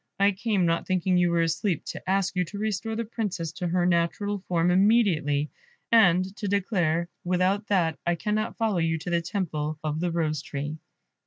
I 0.19 0.31
came, 0.31 0.65
not 0.65 0.87
thinking 0.87 1.15
you 1.19 1.29
were 1.29 1.43
asleep, 1.43 1.85
to 1.89 2.09
ask 2.09 2.35
you 2.35 2.43
to 2.45 2.57
restore 2.57 2.95
the 2.95 3.05
Princess 3.05 3.51
to 3.51 3.67
her 3.67 3.85
natural 3.85 4.39
form 4.47 4.71
immediately, 4.71 5.51
and 5.91 6.25
to 6.37 6.47
declare, 6.47 7.07
without 7.23 7.67
that, 7.67 7.99
I 8.03 8.15
cannot 8.15 8.57
follow 8.57 8.79
you 8.79 8.97
to 8.97 9.11
the 9.11 9.21
temple 9.21 9.77
of 9.83 9.99
the 9.99 10.09
rose 10.09 10.41
tree." 10.41 10.79